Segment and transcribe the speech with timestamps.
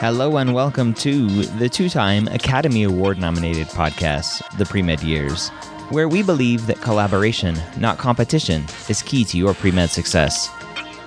[0.00, 1.26] Hello and welcome to
[1.58, 5.48] the two time Academy Award nominated podcast, The Pre Med Years,
[5.90, 10.50] where we believe that collaboration, not competition, is key to your pre med success.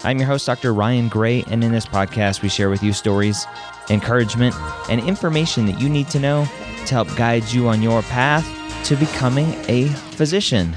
[0.04, 0.74] I'm your host, Dr.
[0.74, 3.48] Ryan Gray, and in this podcast, we share with you stories,
[3.90, 4.56] encouragement,
[4.90, 6.44] and information that you need to know
[6.86, 8.46] to help guide you on your path
[8.88, 10.76] to becoming a physician.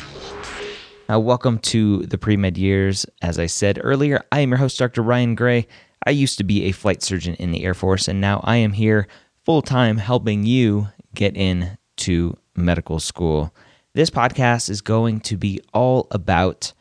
[1.10, 3.06] Uh, welcome to the pre med years.
[3.22, 5.02] As I said earlier, I am your host, Dr.
[5.02, 5.66] Ryan Gray.
[6.06, 8.72] I used to be a flight surgeon in the Air Force, and now I am
[8.72, 9.06] here
[9.44, 13.54] full time helping you get into medical school.
[13.94, 16.72] This podcast is going to be all about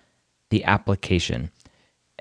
[0.50, 1.52] the application.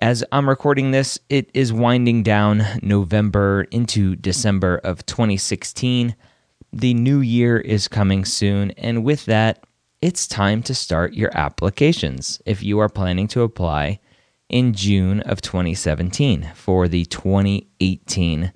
[0.01, 6.15] As I'm recording this, it is winding down November into December of 2016.
[6.73, 9.65] The new year is coming soon, and with that,
[10.01, 14.01] it's time to start your applications if you are planning to apply
[14.53, 18.53] in June of 2017 for the 2018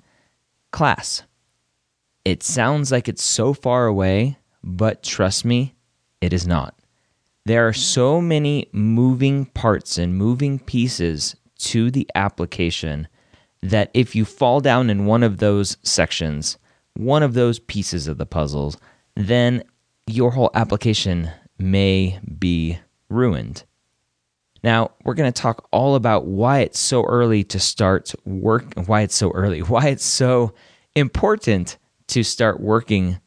[0.71, 1.23] class.
[2.23, 5.75] It sounds like it's so far away, but trust me,
[6.21, 6.77] it is not.
[7.45, 13.07] There are so many moving parts and moving pieces to the application
[13.63, 16.57] that if you fall down in one of those sections,
[16.93, 18.77] one of those pieces of the puzzles,
[19.15, 19.63] then
[20.05, 22.79] your whole application may be
[23.09, 23.63] ruined.
[24.67, 28.99] Now, we're going to talk all about why it's so early to start work, why
[28.99, 30.53] it's so early, why it's so
[30.93, 33.17] important to start working,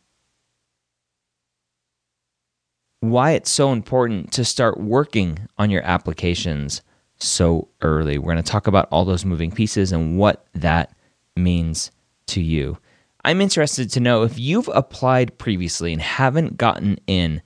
[3.00, 6.82] why it's so important to start working on your applications
[7.16, 8.18] so early.
[8.18, 10.94] We're going to talk about all those moving pieces and what that
[11.36, 11.90] means
[12.26, 12.76] to you.
[13.24, 17.40] I'm interested to know if you've applied previously and haven't gotten in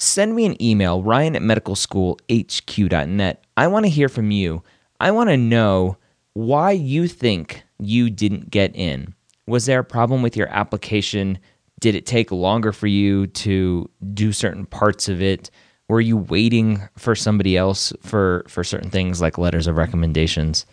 [0.00, 3.44] send me an email, ryan at medicalschoolhq.net.
[3.56, 4.62] I want to hear from you.
[4.98, 5.96] I want to know
[6.32, 9.14] why you think you didn't get in.
[9.46, 11.38] Was there a problem with your application?
[11.80, 15.50] Did it take longer for you to do certain parts of it?
[15.88, 20.66] Were you waiting for somebody else for, for certain things like letters of recommendations?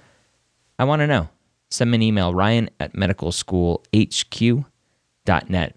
[0.78, 1.28] I want to know.
[1.70, 5.77] Send me an email, ryan at medicalschoolhq.net.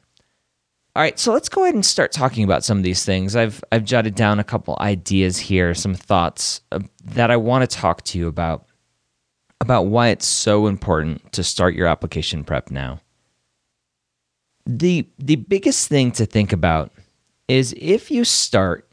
[0.96, 3.36] All right, so let's go ahead and start talking about some of these things.
[3.36, 7.76] I've I've jotted down a couple ideas here, some thoughts uh, that I want to
[7.76, 8.66] talk to you about
[9.60, 13.00] about why it's so important to start your application prep now.
[14.66, 16.92] The the biggest thing to think about
[17.46, 18.90] is if you start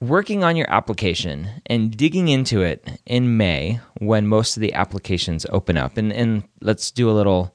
[0.00, 5.44] working on your application and digging into it in May when most of the applications
[5.50, 7.54] open up and and let's do a little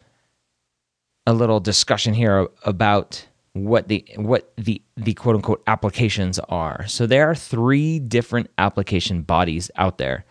[1.26, 6.86] a little discussion here about what the what the the quote unquote applications are.
[6.88, 10.26] So there are three different application bodies out there.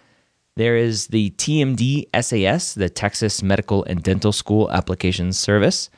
[0.56, 5.88] There is the TMD SAS, the Texas Medical and Dental School Applications Service.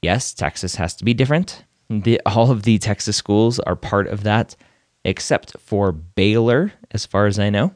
[0.00, 1.64] Yes, Texas has to be different.
[1.90, 4.56] The, all of the Texas schools are part of that,
[5.04, 7.74] except for Baylor, as far as I know.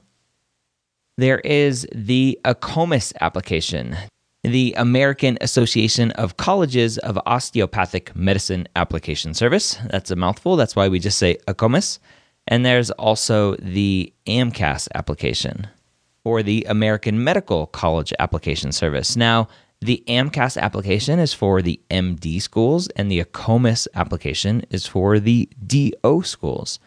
[1.19, 3.97] There is the AACOMAS application,
[4.43, 9.79] the American Association of Colleges of Osteopathic Medicine Application Service.
[9.91, 10.57] That's a mouthful.
[10.57, 12.01] That's why we just say AACOMAS.
[12.49, 15.69] And there's also the AMCAS application
[16.25, 19.17] or the American Medical College Application Service.
[19.17, 19.49] Now,
[19.81, 25.49] the AMCAS application is for the MD schools, and the AACOMAS application is for the
[25.67, 26.79] DO schools.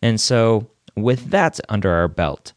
[0.00, 2.52] And so, with that under our belt,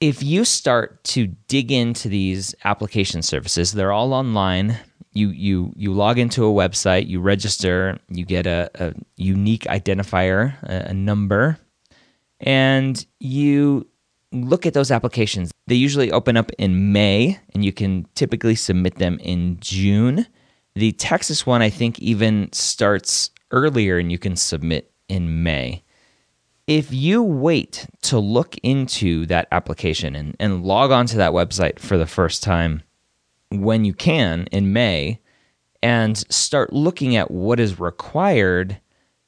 [0.00, 4.78] if you start to dig into these application services, they're all online.
[5.12, 10.62] You you you log into a website, you register, you get a, a unique identifier,
[10.62, 11.58] a, a number,
[12.40, 13.86] and you
[14.32, 15.52] look at those applications.
[15.66, 20.26] They usually open up in May, and you can typically submit them in June.
[20.74, 25.82] The Texas one, I think, even starts earlier, and you can submit in May.
[26.66, 31.96] If you wait to look into that application and, and log onto that website for
[31.96, 32.82] the first time
[33.50, 35.20] when you can in May
[35.80, 38.80] and start looking at what is required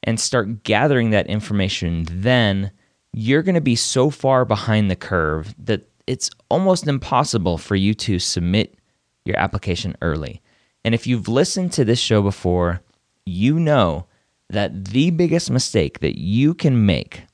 [0.02, 2.72] and start gathering that information, then
[3.12, 7.94] you're going to be so far behind the curve that it's almost impossible for you
[7.94, 8.76] to submit
[9.24, 10.42] your application early.
[10.84, 12.80] And if you've listened to this show before,
[13.26, 14.06] you know
[14.50, 17.24] that the biggest mistake that you can make,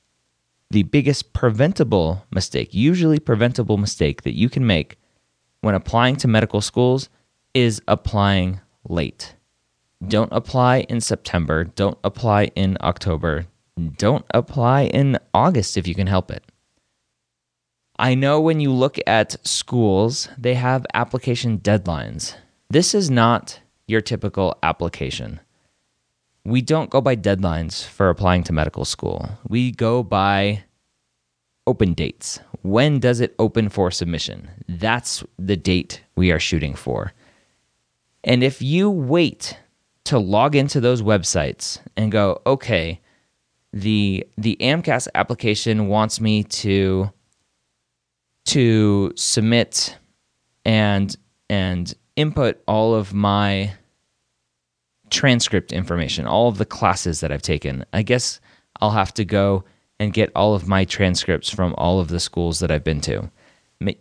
[0.71, 4.97] the biggest preventable mistake, usually preventable mistake that you can make
[5.61, 7.09] when applying to medical schools
[7.53, 9.35] is applying late.
[10.05, 11.63] Don't apply in September.
[11.63, 13.47] Don't apply in October.
[13.97, 16.43] Don't apply in August if you can help it.
[17.97, 22.35] I know when you look at schools, they have application deadlines.
[22.69, 25.39] This is not your typical application.
[26.45, 29.29] We don't go by deadlines for applying to medical school.
[29.47, 30.63] We go by
[31.65, 32.39] open dates.
[32.61, 34.51] When does it open for submission?
[34.67, 37.13] That's the date we are shooting for.
[38.23, 39.57] And if you wait
[40.05, 43.01] to log into those websites and go, okay,
[43.73, 47.11] the the AMCAS application wants me to
[48.45, 49.97] to submit
[50.63, 51.15] and
[51.49, 53.73] and input all of my
[55.09, 57.85] transcript information, all of the classes that I've taken.
[57.93, 58.39] I guess
[58.81, 59.63] I'll have to go
[59.99, 63.29] and get all of my transcripts from all of the schools that I've been to.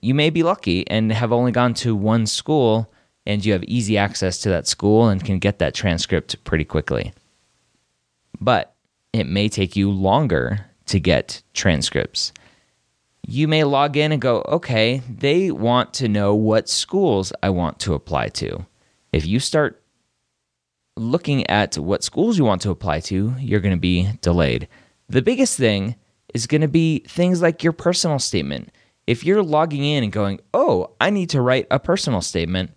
[0.03, 2.91] You may be lucky and have only gone to one school
[3.27, 7.13] and you have easy access to that school and can get that transcript pretty quickly.
[8.41, 8.75] But
[9.13, 12.33] it may take you longer to get transcripts.
[13.27, 17.79] You may log in and go, okay, they want to know what schools I want
[17.81, 18.67] to apply to.
[19.13, 19.83] If you start
[20.97, 24.69] looking at what schools you want to apply to, you're going to be delayed.
[25.09, 25.97] The biggest thing
[26.33, 28.71] is going to be things like your personal statement.
[29.07, 32.71] If you're logging in and going, oh, I need to write a personal statement,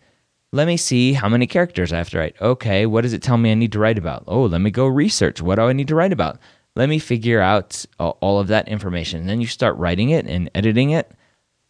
[0.51, 2.35] let me see how many characters I have to write.
[2.41, 4.23] Okay, what does it tell me I need to write about?
[4.27, 5.41] Oh, let me go research.
[5.41, 6.39] What do I need to write about?
[6.75, 9.21] Let me figure out all of that information.
[9.21, 11.11] And then you start writing it and editing it.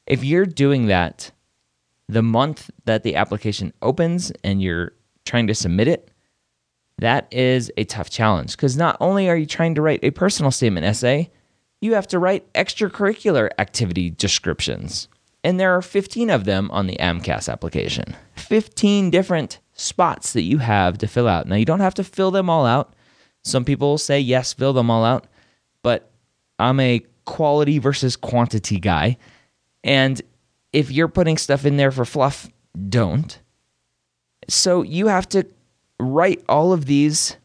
[0.05, 1.31] If you're doing that
[2.09, 4.93] the month that the application opens and you're
[5.25, 6.09] trying to submit it,
[6.97, 10.51] that is a tough challenge because not only are you trying to write a personal
[10.51, 11.29] statement essay,
[11.81, 15.07] you have to write extracurricular activity descriptions
[15.47, 18.17] and there are 15 of them on the AMCAS application.
[18.35, 21.47] 15 different spots that you have to fill out.
[21.47, 22.93] Now, you don't have to fill them all out.
[23.43, 25.27] Some people say, yes, fill them all out,
[25.83, 26.11] but
[26.59, 29.15] I'm a quality versus quantity guy.
[29.85, 30.21] And
[30.73, 32.49] if you're putting stuff in there for fluff,
[32.89, 33.39] don't.
[34.49, 35.45] So you have to
[35.99, 37.37] write all of these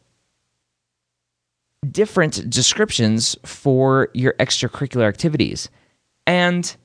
[1.89, 5.69] different descriptions for your extracurricular activities.
[6.25, 6.75] And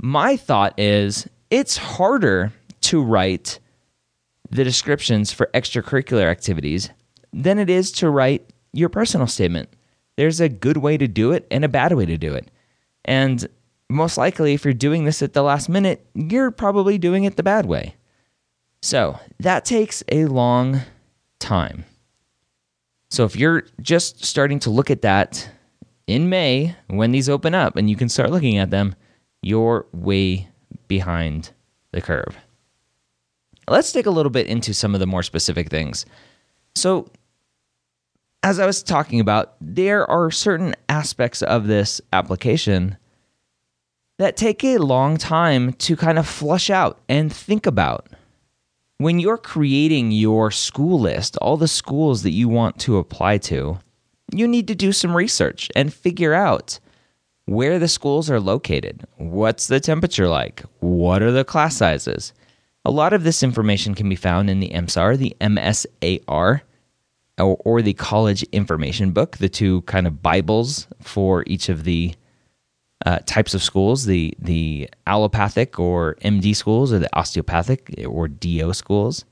[0.00, 2.52] my thought is it's harder
[2.82, 3.58] to write
[4.50, 6.90] the descriptions for extracurricular activities
[7.32, 9.68] than it is to write your personal statement.
[10.16, 12.50] There's a good way to do it and a bad way to do it.
[13.04, 13.48] And
[13.88, 17.42] most likely, if you're doing this at the last minute, you're probably doing it the
[17.42, 17.94] bad way.
[18.82, 20.82] So that takes a long
[21.52, 21.84] time.
[23.10, 25.50] So if you're just starting to look at that
[26.06, 28.94] in May when these open up and you can start looking at them,
[29.42, 30.48] you're way
[30.88, 31.50] behind
[31.90, 32.38] the curve.
[33.68, 36.06] Let's dig a little bit into some of the more specific things.
[36.74, 37.10] So,
[38.42, 42.96] as I was talking about, there are certain aspects of this application
[44.18, 48.08] that take a long time to kind of flush out and think about.
[48.98, 53.78] When you're creating your school list, all the schools that you want to apply to,
[54.32, 56.78] you need to do some research and figure out
[57.46, 62.32] where the schools are located, what's the temperature like, what are the class sizes.
[62.84, 66.62] A lot of this information can be found in the MSAR, the MSAR,
[67.38, 72.14] or, or the College Information Book, the two kind of Bibles for each of the
[73.04, 78.72] uh, types of schools the the allopathic or MD schools, or the osteopathic or DO
[78.72, 79.24] schools.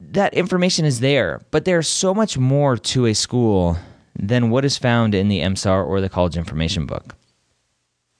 [0.00, 3.76] That information is there, but there's so much more to a school
[4.16, 7.16] than what is found in the MSAR or the college information book.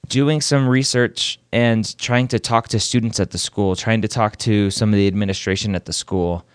[0.09, 4.37] Doing some research and trying to talk to students at the school, trying to talk
[4.39, 6.47] to some of the administration at the school,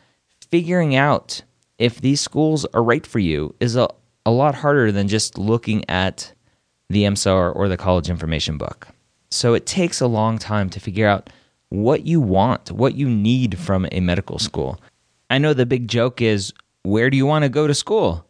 [0.50, 1.42] figuring out
[1.78, 3.88] if these schools are right for you is a,
[4.26, 6.34] a lot harder than just looking at
[6.90, 8.88] the MSAR or the college information book.
[9.32, 11.30] So it takes a long time to figure out
[11.70, 14.80] what you want, what you need from a medical school.
[15.30, 18.26] I know the big joke is where do you want to go to school?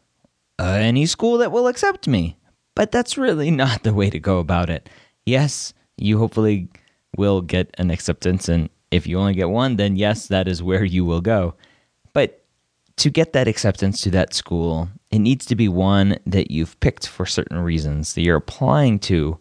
[0.59, 2.37] Uh, any school that will accept me.
[2.75, 4.89] But that's really not the way to go about it.
[5.25, 6.69] Yes, you hopefully
[7.17, 8.47] will get an acceptance.
[8.47, 11.55] And if you only get one, then yes, that is where you will go.
[12.13, 12.42] But
[12.97, 17.07] to get that acceptance to that school, it needs to be one that you've picked
[17.07, 19.37] for certain reasons, that you're applying to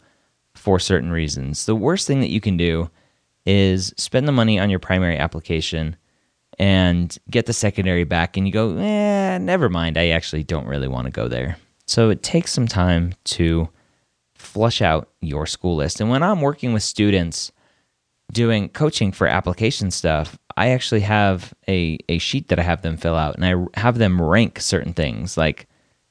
[0.54, 1.66] for certain reasons.
[1.66, 2.90] The worst thing that you can do
[3.44, 5.96] is spend the money on your primary application
[6.58, 9.96] and get the secondary back, and you go, eh, never mind.
[9.96, 11.56] I actually don't really want to go there.
[11.86, 13.68] So it takes some time to
[14.34, 16.00] flush out your school list.
[16.00, 17.52] And when I'm working with students
[18.32, 22.96] doing coaching for application stuff, I actually have a, a sheet that I have them
[22.96, 25.68] fill out and I have them rank certain things like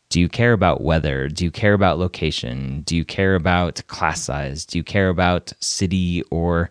[0.10, 1.30] do you care about weather?
[1.30, 2.82] Do you care about location?
[2.82, 4.66] Do you care about class size?
[4.66, 6.70] Do you care about city or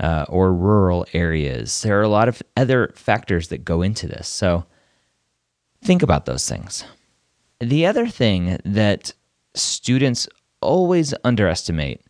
[0.00, 1.82] uh, or rural areas?
[1.82, 4.26] There are a lot of other factors that go into this.
[4.26, 4.64] So
[5.84, 6.84] think about those things.
[7.60, 9.12] The other thing that
[9.54, 10.26] students
[10.62, 12.00] always underestimate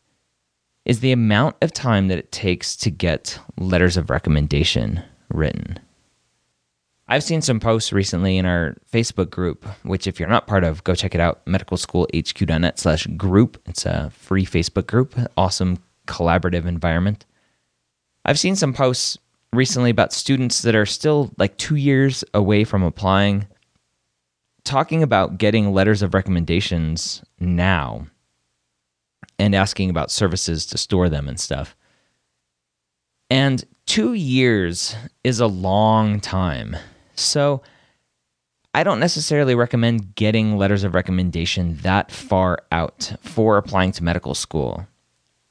[0.89, 5.79] is the amount of time that it takes to get letters of recommendation written.
[7.07, 10.83] I've seen some posts recently in our Facebook group, which if you're not part of,
[10.85, 13.61] go check it out, medicalschoolhq.net slash group.
[13.67, 17.27] It's a free Facebook group, awesome collaborative environment.
[18.25, 19.19] I've seen some posts
[19.53, 23.47] recently about students that are still like two years away from applying,
[24.65, 28.07] talking about getting letters of recommendations now
[29.39, 31.77] and asking about services to store them and stuff.
[33.31, 36.77] And two years is a long time.
[37.15, 37.63] So
[38.75, 44.35] I don't necessarily recommend getting letters of recommendation that far out for applying to medical
[44.35, 44.87] school.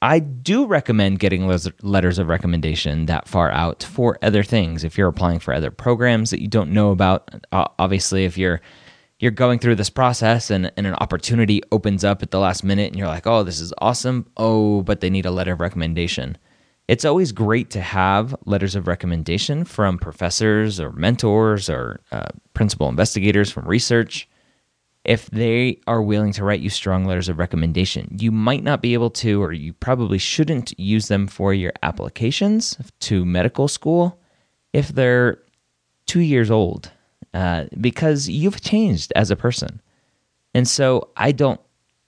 [0.01, 1.47] I do recommend getting
[1.81, 4.83] letters of recommendation that far out for other things.
[4.83, 8.61] If you're applying for other programs that you don't know about, obviously, if you're
[9.19, 12.87] you're going through this process and, and an opportunity opens up at the last minute
[12.87, 14.29] and you're like, oh, this is awesome.
[14.37, 16.37] Oh, but they need a letter of recommendation.
[16.87, 22.87] It's always great to have letters of recommendation from professors or mentors or uh, principal
[22.87, 24.29] investigators from research.
[25.03, 28.93] If they are willing to write you strong letters of recommendation, you might not be
[28.93, 34.19] able to, or you probably shouldn't use them for your applications to medical school
[34.73, 35.39] if they're
[36.05, 36.91] two years old
[37.33, 39.81] uh, because you've changed as a person.
[40.53, 41.61] And so I don't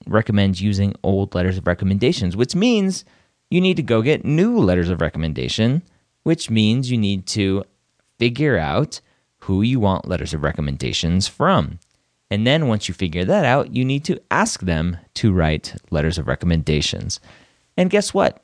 [0.08, 3.06] recommend using old letters of recommendations, which means
[3.50, 5.84] you need to go get new letters of recommendation,
[6.24, 7.64] which means you need to
[8.18, 9.02] figure out
[9.44, 11.80] who you want letters of recommendations from.
[12.30, 16.18] And then once you figure that out, you need to ask them to write letters
[16.18, 17.20] of recommendations.
[17.76, 18.44] And guess what?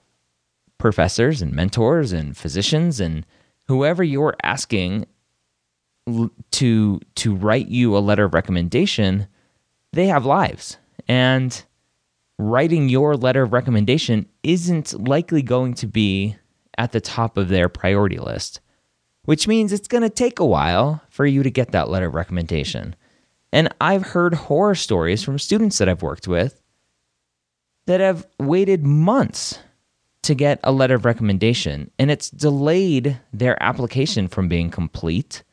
[0.77, 3.25] Professors and mentors and physicians and
[3.67, 5.05] whoever you're asking
[6.51, 9.27] to to write you a letter of recommendation,
[9.93, 10.77] they have lives.
[11.07, 11.63] And
[12.37, 16.35] writing your letter of recommendation isn't likely going to be
[16.77, 18.59] at the top of their priority list,
[19.23, 22.13] which means it's going to take a while for you to get that letter of
[22.13, 22.95] recommendation.
[23.53, 26.61] And I've heard horror stories from students that I've worked with
[27.85, 29.59] that have waited months
[30.23, 35.43] to get a letter of recommendation, and it's delayed their application from being complete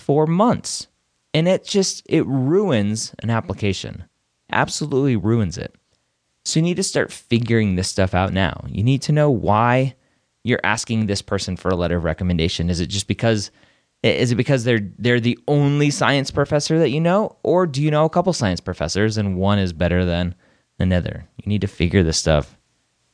[0.00, 0.88] for months.
[1.32, 4.04] And it just it ruins an application.
[4.50, 5.74] Absolutely ruins it.
[6.44, 8.64] So you need to start figuring this stuff out now.
[8.68, 9.94] You need to know why
[10.42, 12.70] you're asking this person for a letter of recommendation.
[12.70, 13.50] Is it just because
[14.02, 17.90] is it because they're they're the only science professor that you know or do you
[17.90, 20.34] know a couple science professors and one is better than
[20.78, 21.28] another?
[21.36, 22.56] You need to figure this stuff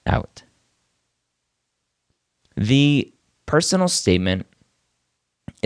[0.07, 0.43] out.
[2.57, 3.12] The
[3.45, 4.47] personal statement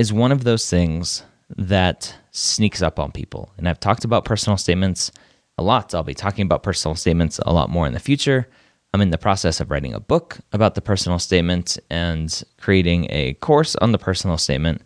[0.01, 1.25] is one of those things
[1.59, 3.53] that sneaks up on people.
[3.59, 5.13] And I've talked about personal statements
[5.59, 5.95] a lot.
[5.95, 8.49] I'll be talking about personal statements a lot more in the future.
[8.95, 13.35] I'm in the process of writing a book about the personal statement and creating a
[13.35, 14.81] course on the personal statement.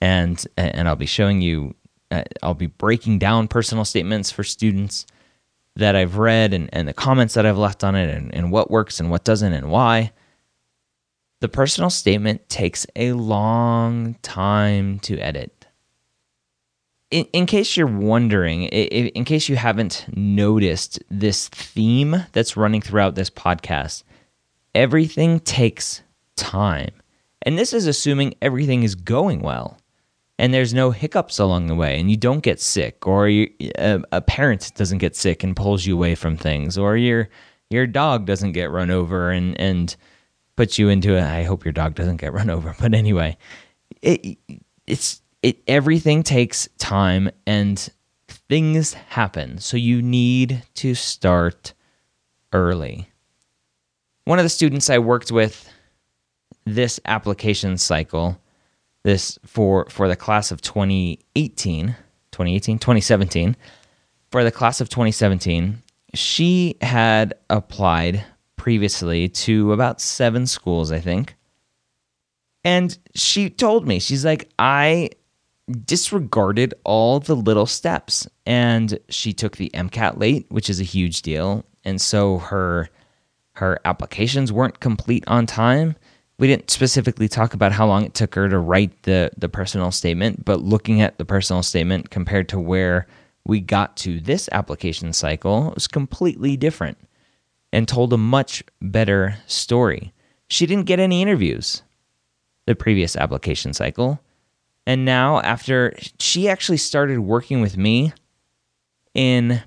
[0.00, 1.76] And, and I'll be showing you,
[2.10, 5.06] uh, I'll be breaking down personal statements for students
[5.76, 8.72] that I've read and, and the comments that I've left on it and, and what
[8.72, 10.10] works and what doesn't and why.
[11.40, 15.66] The personal statement takes a long time to edit.
[17.10, 22.82] In, in case you're wondering, in, in case you haven't noticed this theme that's running
[22.82, 24.02] throughout this podcast,
[24.74, 26.02] everything takes
[26.36, 26.90] time.
[27.42, 29.78] And this is assuming everything is going well.
[30.38, 34.00] and there's no hiccups along the way and you don't get sick or you, a,
[34.12, 37.28] a, parent doesn't get sick and pulls you away from things or your
[37.70, 39.96] your dog doesn't get run over and and
[40.58, 42.74] puts you into a I hope your dog doesn't get run over.
[42.80, 43.38] But anyway
[44.02, 44.38] it
[44.88, 47.88] it's it everything takes time and
[48.26, 49.58] things happen.
[49.58, 51.74] So you need to start
[52.52, 53.08] early.
[54.24, 55.72] One of the students I worked with
[56.64, 58.40] this application cycle
[59.04, 61.86] this for for the class of 2018
[62.32, 63.56] 2018 2017
[64.32, 65.82] for the class of 2017
[66.14, 68.24] she had applied
[68.58, 71.34] previously to about seven schools i think.
[72.64, 75.10] And she told me she's like i
[75.84, 81.22] disregarded all the little steps and she took the mcat late which is a huge
[81.22, 81.64] deal.
[81.84, 82.90] And so her
[83.54, 85.96] her applications weren't complete on time.
[86.38, 89.90] We didn't specifically talk about how long it took her to write the the personal
[89.90, 93.06] statement, but looking at the personal statement compared to where
[93.44, 96.98] we got to this application cycle, it was completely different
[97.72, 100.12] and told a much better story.
[100.48, 101.82] She didn't get any interviews
[102.66, 104.20] the previous application cycle.
[104.86, 108.12] And now after she actually started working with me
[109.14, 109.62] in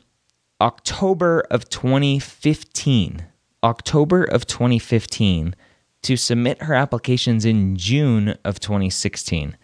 [0.62, 3.25] October of 2015,
[3.63, 5.55] October of 2015
[6.03, 9.58] to submit her applications in June of 2016.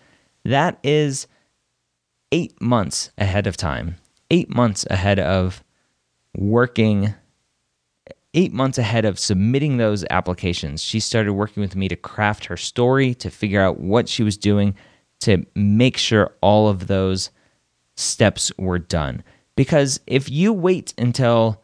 [0.43, 1.27] That is
[2.31, 3.97] eight months ahead of time,
[4.31, 5.63] eight months ahead of
[6.35, 7.13] working,
[8.37, 10.83] eight months ahead of submitting those applications.
[10.83, 14.37] She started working with me to craft her story, to figure out what she was
[14.37, 14.75] doing,
[15.21, 17.31] to make sure all of those
[17.95, 19.23] steps were done.
[19.55, 21.63] Because if you wait until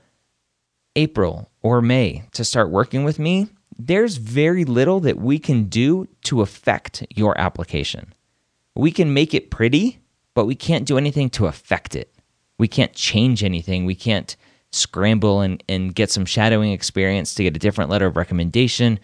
[0.96, 6.08] April or May to start working with me, there's very little that we can do
[6.24, 8.16] to affect your application.
[8.76, 10.00] We can make it pretty,
[10.34, 12.16] but we can't do anything to affect it.
[12.58, 13.86] We can't change anything.
[13.86, 14.36] We can't
[14.74, 19.00] scramble and, and get some shadowing experience to get a different letter of recommendation.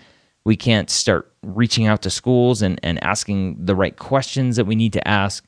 [0.45, 4.75] We can't start reaching out to schools and, and asking the right questions that we
[4.75, 5.45] need to ask.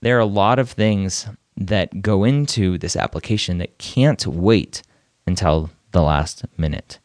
[0.00, 4.82] There are a lot of things that go into this application that can't wait
[5.26, 6.98] until the last minute.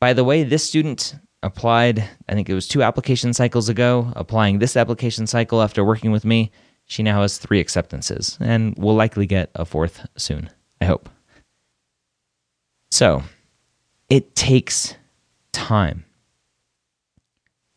[0.00, 4.58] By the way, this student applied, I think it was two application cycles ago, applying
[4.58, 6.50] this application cycle after working with me.
[6.86, 11.08] She now has three acceptances and will likely get a fourth soon, I hope.
[12.92, 13.22] So,
[14.10, 14.96] it takes
[15.50, 16.04] time.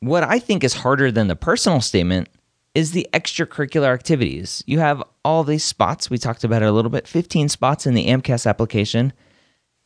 [0.02, 2.28] What I think is harder than the personal statement
[2.74, 4.62] is the extracurricular activities.
[4.68, 6.10] You have all these spots.
[6.10, 9.14] We talked about it a little bit 15 spots in the AMCAS application.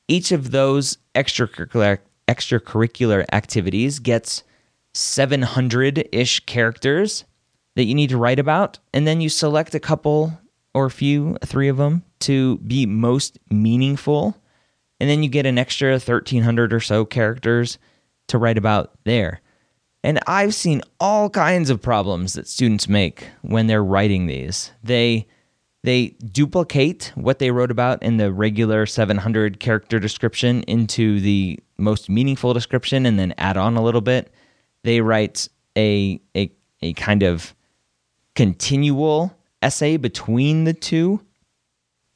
[0.08, 4.42] Each of those extracurricular extracurricular activities gets
[4.96, 7.24] 700 ish characters
[7.76, 8.80] that you need to write about.
[8.96, 10.40] And then you select a couple
[10.74, 14.36] or a few, three of them, to be most meaningful.
[15.00, 17.78] And then you get an extra 1,300 or so characters
[18.28, 19.42] to write about there.
[20.04, 24.72] And I've seen all kinds of problems that students make when they're writing these.
[24.84, 25.28] They
[25.84, 32.10] they duplicate what they wrote about in the regular 700 character description into the most
[32.10, 34.34] meaningful description and then add on a little bit.
[34.84, 37.56] They write a, a, a kind of
[38.36, 41.22] continual essay between the two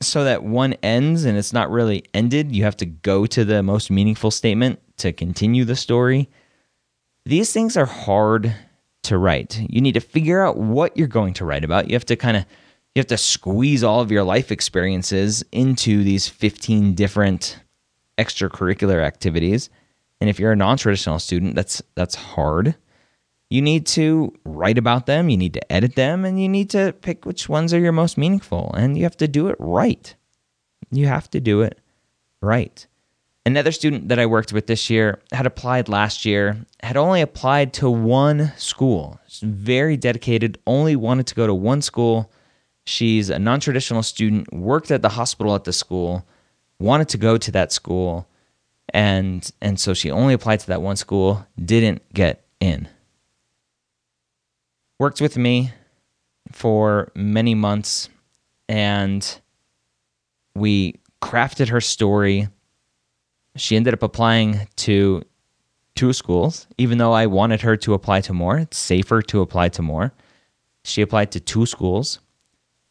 [0.07, 2.55] so that one ends and it's not really ended.
[2.55, 6.29] You have to go to the most meaningful statement to continue the story.
[7.25, 8.53] These things are hard
[9.03, 9.59] to write.
[9.69, 11.89] You need to figure out what you're going to write about.
[11.89, 12.45] You have to kind of
[12.95, 17.59] you have to squeeze all of your life experiences into these 15 different
[18.19, 19.69] extracurricular activities.
[20.21, 22.75] And if you're a non-traditional student, that's that's hard.
[23.53, 26.93] You need to write about them, you need to edit them, and you need to
[27.01, 28.73] pick which ones are your most meaningful.
[28.75, 30.15] And you have to do it right.
[30.89, 31.79] You have to do it
[32.41, 32.87] right.
[33.45, 37.73] Another student that I worked with this year had applied last year, had only applied
[37.73, 39.19] to one school.
[39.43, 42.31] very dedicated, only wanted to go to one school
[42.85, 46.25] She's a non traditional student, worked at the hospital at the school,
[46.79, 48.27] wanted to go to that school,
[48.93, 52.89] and, and so she only applied to that one school, didn't get in.
[54.99, 55.71] Worked with me
[56.51, 58.09] for many months,
[58.69, 59.39] and
[60.55, 62.47] we crafted her story.
[63.55, 65.23] She ended up applying to
[65.95, 68.57] two schools, even though I wanted her to apply to more.
[68.57, 70.13] It's safer to apply to more.
[70.83, 72.19] She applied to two schools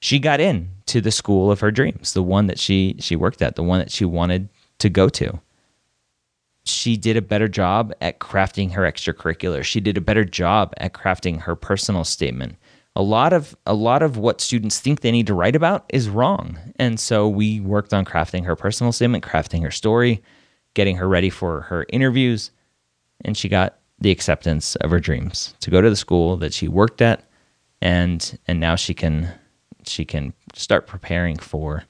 [0.03, 3.41] she got in to the school of her dreams, the one that she she worked
[3.41, 4.49] at, the one that she wanted
[4.81, 5.41] to go to.
[6.65, 9.65] She did a better job at crafting her extracurricular.
[9.65, 12.57] She did a better job at crafting her personal statement.
[12.95, 16.09] a lot of a lot of what students think they need to write about is
[16.11, 16.59] wrong.
[16.77, 20.23] And so we worked on crafting her personal statement, crafting her story,
[20.75, 22.51] getting her ready for her interviews,
[23.25, 26.69] and she got the acceptance of her dreams to go to the school that she
[26.69, 27.25] worked at
[27.81, 29.33] and and now she can
[29.85, 31.85] she can start preparing for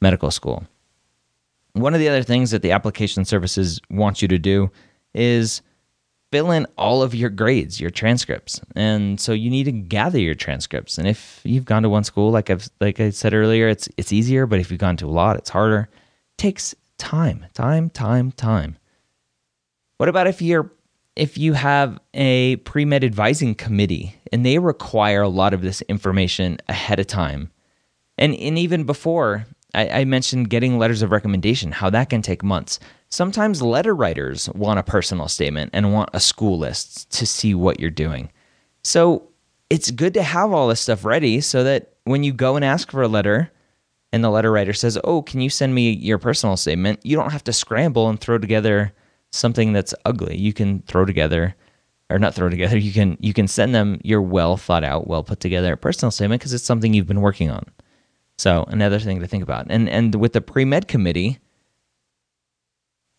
[0.00, 0.66] medical school.
[1.74, 4.70] One of the other things that the application services want you to do
[5.14, 5.62] is
[6.32, 8.60] fill in all of your grades, your transcripts.
[8.74, 10.98] And so you need to gather your transcripts.
[10.98, 14.12] And if you've gone to one school, like I've like I said earlier, it's it's
[14.12, 15.88] easier, but if you've gone to a lot, it's harder.
[15.92, 18.76] It takes time, time, time, time.
[19.98, 20.72] What about if you're
[21.14, 26.58] if you have a pre-med advising committee and they require a lot of this information
[26.68, 27.50] ahead of time?
[28.16, 32.42] And and even before, I, I mentioned getting letters of recommendation, how that can take
[32.42, 32.78] months.
[33.08, 37.80] Sometimes letter writers want a personal statement and want a school list to see what
[37.80, 38.30] you're doing.
[38.84, 39.28] So
[39.70, 42.90] it's good to have all this stuff ready so that when you go and ask
[42.90, 43.50] for a letter
[44.12, 47.00] and the letter writer says, Oh, can you send me your personal statement?
[47.04, 48.92] You don't have to scramble and throw together
[49.30, 50.36] something that's ugly.
[50.36, 51.54] You can throw together
[52.10, 52.76] or not throw together.
[52.82, 56.40] You can you can send them your well thought out, well put together personal statement
[56.40, 57.64] because it's something you've been working on.
[58.42, 59.68] So another thing to think about.
[59.70, 61.38] And and with the pre med committee,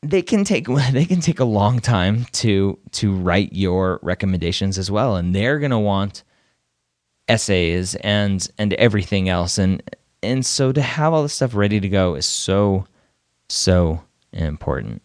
[0.01, 4.91] they can take they can take a long time to to write your recommendations as
[4.91, 6.23] well, and they're gonna want
[7.29, 9.81] essays and and everything else, and
[10.21, 12.85] and so to have all this stuff ready to go is so
[13.47, 15.01] so important.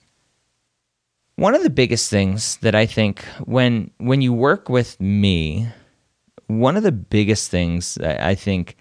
[1.37, 5.69] One of the biggest things that I think when when you work with me,
[6.49, 8.78] one of the biggest things I think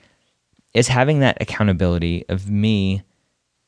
[0.74, 3.04] is having that accountability of me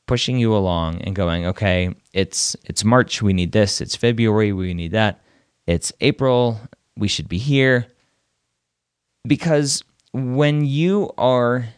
[0.06, 4.74] pushing you along and going, okay, it's it's March, we need this, it's February, we
[4.74, 5.20] need that.
[5.66, 6.60] It's April,
[6.96, 7.86] we should be here.
[9.26, 11.68] Because when you are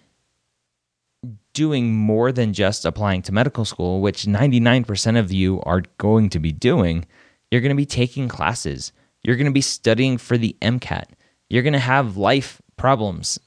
[1.53, 6.39] doing more than just applying to medical school, which 99% of you are going to
[6.39, 7.05] be doing,
[7.51, 8.93] you're going to be taking classes.
[9.23, 11.05] You're going to be studying for the MCAT.
[11.51, 13.39] You're going to have life problems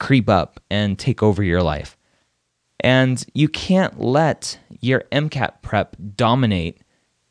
[0.00, 1.96] creep up and take over your life.
[2.80, 6.80] And you can't let your MCAT prep dominate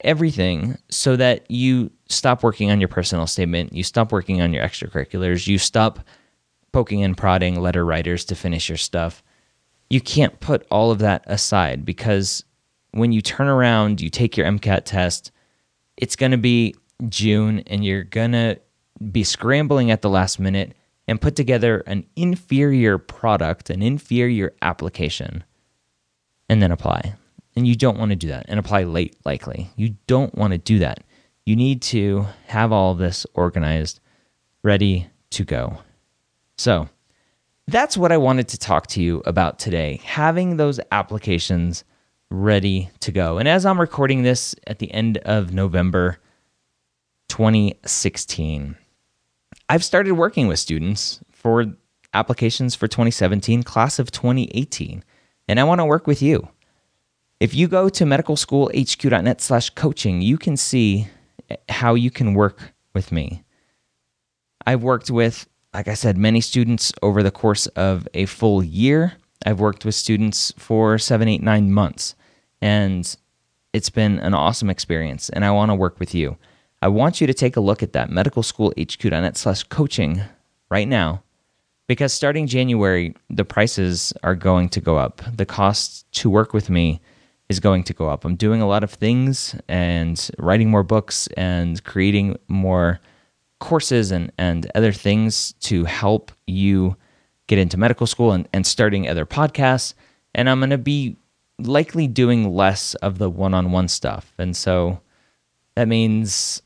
[0.02, 4.64] everything so that you stop working on your personal statement, you stop working on your
[4.64, 6.00] extracurriculars, you stop
[6.72, 9.24] poking and prodding letter writers to finish your stuff.
[9.90, 12.46] You can't put all of that aside because
[12.92, 15.32] when you turn around, you take your MCAT test,
[15.98, 16.76] it's going to be
[17.10, 18.60] June and you're going to
[19.12, 20.76] be scrambling at the last minute
[21.10, 25.44] and put together an inferior product, an inferior application,
[26.48, 27.16] and then apply.
[27.56, 29.72] And you don't want to do that and apply late, likely.
[29.76, 31.04] You don't want to do that.
[31.46, 34.00] You need to have all this organized,
[34.62, 35.80] ready to go.
[36.58, 36.90] So,
[37.68, 41.84] that's what I wanted to talk to you about today having those applications
[42.30, 43.40] ready to go.
[43.40, 46.20] And as I'm recording this at the end of November
[47.30, 48.76] 2016,
[49.70, 51.68] I've started working with students for
[52.12, 55.04] applications for 2017, class of 2018,
[55.48, 56.50] and I want to work with you.
[57.40, 61.08] If you go to medicalschoolhq.net slash coaching, you can see
[61.52, 63.44] eh, how you can work with me.
[64.66, 69.14] I've worked with, like I said, many students over the course of a full year.
[69.46, 72.16] I've worked with students for seven, eight, nine months,
[72.60, 73.16] and
[73.72, 76.38] it's been an awesome experience, and I want to work with you.
[76.82, 80.22] I want you to take a look at that medicalschoolhq.net slash coaching
[80.70, 81.24] right now
[81.88, 85.22] because starting January, the prices are going to go up.
[85.36, 87.02] The cost to work with me
[87.50, 88.24] is going to go up.
[88.24, 93.00] I'm doing a lot of things and writing more books and creating more
[93.60, 96.96] courses and, and other things to help you
[97.48, 99.96] get into medical school and, and starting other podcasts.
[100.34, 101.18] And I'm going to be
[101.58, 104.32] likely doing less of the one on one stuff.
[104.38, 105.02] And so
[105.76, 106.62] that means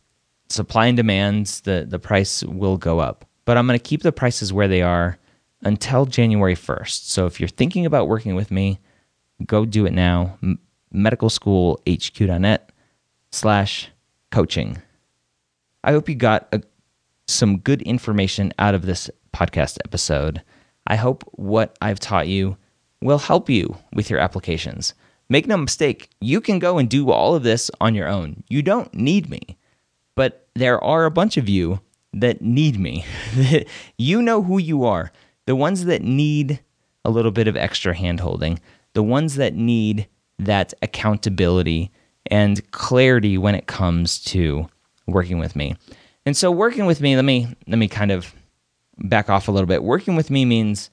[0.54, 3.26] supply and demands, the, the price will go up.
[3.46, 5.18] But I'm going to keep the prices where they are
[5.64, 7.06] until January 1st.
[7.06, 8.80] So if you're thinking about working with me,
[9.46, 10.38] go do it now.
[10.94, 12.72] medicalschoolhq.net
[13.32, 13.90] slash
[14.32, 14.82] coaching.
[15.84, 16.62] I hope you got a,
[17.28, 20.42] some good information out of this podcast episode.
[20.88, 22.58] I hope what I've taught you
[23.02, 24.94] will help you with your applications.
[25.30, 28.44] Make no mistake, you can go and do all of this on your own.
[28.50, 29.58] You don't need me.
[30.16, 31.82] But there are a bunch of you
[32.14, 33.06] that need me.
[33.98, 35.12] you know who you are.
[35.46, 36.60] The ones that need
[37.04, 38.60] a little bit of extra handholding,
[38.94, 40.08] the ones that need
[40.40, 41.92] that accountability
[42.28, 44.68] and clarity when it comes to
[45.08, 45.76] working with me.
[46.26, 48.34] And so working with me, let me let me kind of
[48.98, 49.84] back off a little bit.
[49.84, 50.90] Working with me means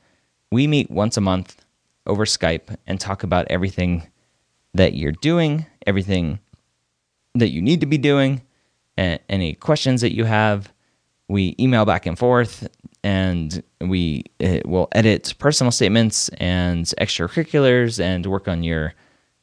[0.51, 1.65] we meet once a month
[2.07, 4.09] over Skype and talk about everything
[4.75, 6.41] that you're doing, everything
[7.35, 8.43] that you need to be doing,
[9.29, 10.73] any questions that you have.
[11.29, 12.69] We email back and forth
[13.03, 18.95] and we uh, will edit personal statements and extracurriculars and work on your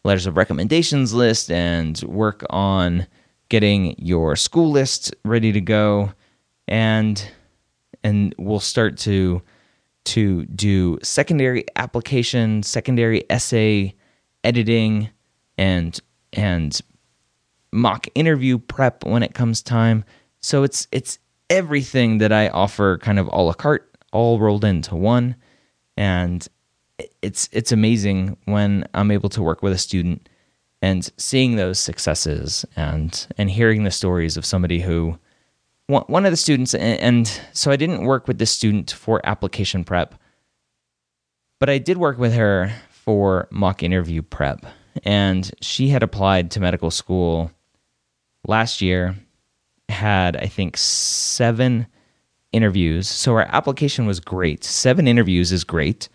[0.03, 3.07] letters of recommendations list and work on
[3.49, 6.11] getting your school list ready to go
[6.67, 7.31] and
[8.03, 9.41] and we'll start to
[10.03, 13.93] to do secondary application secondary essay
[14.43, 15.09] editing
[15.57, 15.99] and
[16.33, 16.81] and
[17.71, 20.03] mock interview prep when it comes time.
[20.41, 24.95] So it's it's everything that i offer kind of a la carte all rolled into
[24.95, 25.35] one.
[25.95, 26.47] And
[27.21, 30.27] it's it's amazing when i'm able to work with a student
[30.81, 35.17] and seeing those successes and and hearing the stories of somebody who
[35.87, 40.15] one of the students and so I didn't work with this student for application prep
[41.59, 44.65] but I did work with her for mock interview prep.
[45.03, 47.51] And she had applied to medical school
[48.47, 49.15] last year
[49.89, 51.87] had I think 7
[52.51, 56.09] interviews so her application was great 7 interviews is great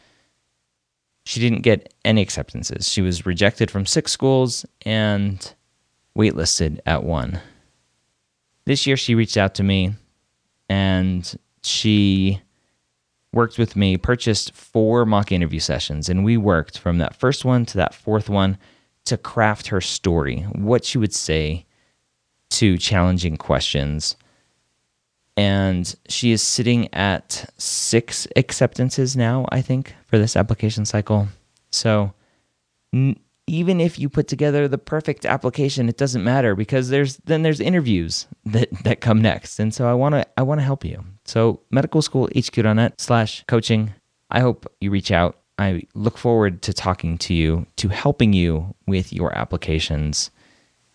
[1.24, 2.88] she didn't get any acceptances.
[2.88, 5.54] She was rejected from six schools and
[6.16, 7.40] waitlisted at one.
[8.64, 9.94] This year, she reached out to me
[10.68, 12.40] and she
[13.32, 17.64] worked with me, purchased four mock interview sessions, and we worked from that first one
[17.66, 18.58] to that fourth one
[19.04, 21.66] to craft her story, what she would say
[22.52, 24.16] to challenging questions
[25.36, 31.28] and she is sitting at six acceptances now, I think, for this application cycle.
[31.70, 32.12] So
[32.92, 37.42] n- even if you put together the perfect application, it doesn't matter because there's then
[37.42, 39.58] there's interviews that that come next.
[39.58, 41.02] And so I want to I want to help you.
[41.24, 43.94] So medicalschoolhq.net slash coaching.
[44.30, 45.38] I hope you reach out.
[45.58, 50.30] I look forward to talking to you, to helping you with your applications.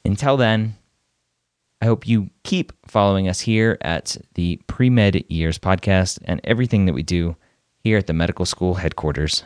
[0.04, 0.76] Until then,
[1.82, 6.86] I hope you keep following us here at the Pre Med Years podcast and everything
[6.86, 7.36] that we do
[7.84, 9.44] here at the medical school headquarters.